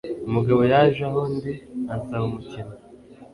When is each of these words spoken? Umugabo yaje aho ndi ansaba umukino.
Umugabo 0.27 0.61
yaje 0.71 1.01
aho 1.09 1.21
ndi 1.35 1.53
ansaba 1.93 2.23
umukino. 2.29 2.73